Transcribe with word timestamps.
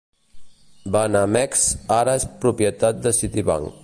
Banamex 0.95 1.67
ara 1.99 2.15
és 2.21 2.27
propietat 2.47 3.05
de 3.05 3.15
Citibank. 3.19 3.77